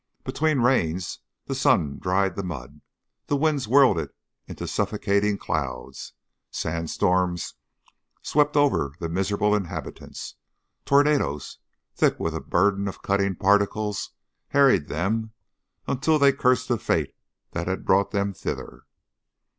[0.23, 2.81] Between rains the sun dried the mud,
[3.27, 4.09] the wind whirled it
[4.47, 6.13] into suffocating clouds.
[6.49, 7.53] Sandstorms
[8.23, 10.37] swept over the miserable inhabitants;
[10.85, 11.59] tornadoes,
[11.93, 14.09] thick with a burden of cutting particles,
[14.47, 15.33] harried them
[15.85, 17.13] until they cursed the fate
[17.51, 18.85] that had brought them thither.